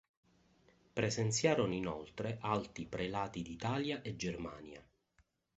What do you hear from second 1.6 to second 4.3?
inoltre alti prelati d'Italia e